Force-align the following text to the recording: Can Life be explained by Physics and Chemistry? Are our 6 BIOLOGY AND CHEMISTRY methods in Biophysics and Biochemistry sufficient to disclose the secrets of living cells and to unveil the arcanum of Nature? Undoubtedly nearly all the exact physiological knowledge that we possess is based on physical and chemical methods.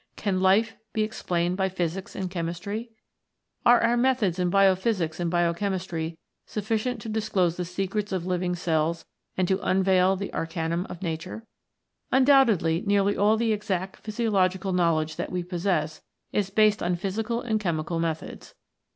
Can 0.15 0.39
Life 0.39 0.75
be 0.93 1.03
explained 1.03 1.57
by 1.57 1.69
Physics 1.69 2.15
and 2.15 2.31
Chemistry? 2.31 2.89
Are 3.67 3.79
our 3.83 3.91
6 3.91 3.91
BIOLOGY 3.91 3.91
AND 3.91 4.03
CHEMISTRY 4.03 4.09
methods 4.09 4.39
in 4.39 4.49
Biophysics 5.09 5.19
and 5.19 5.29
Biochemistry 5.29 6.17
sufficient 6.47 7.01
to 7.03 7.09
disclose 7.09 7.55
the 7.55 7.65
secrets 7.65 8.11
of 8.11 8.25
living 8.25 8.55
cells 8.55 9.05
and 9.37 9.47
to 9.47 9.61
unveil 9.61 10.15
the 10.15 10.33
arcanum 10.33 10.87
of 10.89 11.03
Nature? 11.03 11.45
Undoubtedly 12.11 12.81
nearly 12.83 13.15
all 13.15 13.37
the 13.37 13.53
exact 13.53 13.97
physiological 13.97 14.73
knowledge 14.73 15.17
that 15.17 15.31
we 15.31 15.43
possess 15.43 16.01
is 16.31 16.49
based 16.49 16.81
on 16.81 16.95
physical 16.95 17.39
and 17.39 17.59
chemical 17.59 17.99
methods. 17.99 18.55